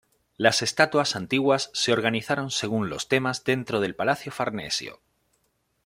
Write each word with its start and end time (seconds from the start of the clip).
Las 0.35 0.63
estatuas 0.63 1.15
antiguas 1.15 1.69
se 1.75 1.93
organizaron 1.93 2.49
según 2.49 2.89
los 2.89 3.07
temas 3.07 3.43
dentro 3.43 3.79
del 3.81 3.93
Palacio 3.95 4.31
Farnesio. 4.31 4.99